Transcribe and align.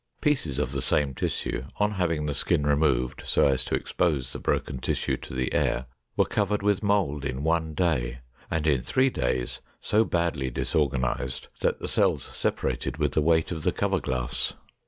Pieces 0.19 0.57
of 0.57 0.71
the 0.71 0.81
same 0.81 1.13
tissue, 1.13 1.63
on 1.77 1.91
having 1.91 2.25
the 2.25 2.33
skin 2.33 2.65
removed 2.65 3.21
so 3.23 3.47
as 3.47 3.63
to 3.63 3.75
expose 3.75 4.33
the 4.33 4.39
broken 4.39 4.79
tissue 4.79 5.15
to 5.15 5.35
the 5.35 5.53
air, 5.53 5.85
were 6.17 6.25
covered 6.25 6.63
with 6.63 6.81
mold 6.81 7.23
in 7.23 7.43
one 7.43 7.75
day 7.75 8.17
and 8.49 8.65
in 8.65 8.81
three 8.81 9.11
days 9.11 9.61
so 9.79 10.03
badly 10.03 10.49
disorganized 10.49 11.49
that 11.59 11.77
the 11.79 11.87
cells 11.87 12.23
separated 12.23 12.97
with 12.97 13.11
the 13.11 13.21
weight 13.21 13.51
of 13.51 13.61
the 13.61 13.71
cover 13.71 13.99
glass. 13.99 14.55